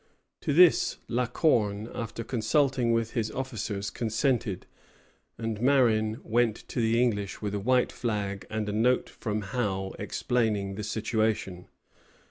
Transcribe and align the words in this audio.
To 0.41 0.51
this 0.51 0.97
La 1.07 1.27
Corne, 1.27 1.87
after 1.93 2.23
consulting 2.23 2.91
with 2.91 3.11
his 3.11 3.29
officers, 3.29 3.91
consented, 3.91 4.65
and 5.37 5.61
Marin 5.61 6.17
went 6.23 6.67
to 6.69 6.81
the 6.81 6.99
English 6.99 7.39
with 7.39 7.53
a 7.53 7.59
white 7.59 7.91
flag 7.91 8.47
and 8.49 8.67
a 8.67 8.71
note 8.71 9.11
from 9.11 9.41
Howe 9.41 9.93
explaining 9.99 10.73
the 10.73 10.83
situation. 10.83 11.67